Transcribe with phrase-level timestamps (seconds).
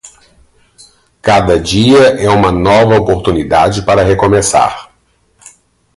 [1.21, 4.89] Cada dia é uma nova oportunidade para recomeçar.